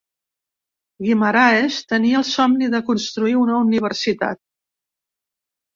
Guimaraes 1.07 1.77
tenia 1.93 2.17
el 2.23 2.27
somni 2.31 2.73
de 2.77 2.83
construir 2.91 3.39
una 3.45 3.63
universitat. 3.69 4.45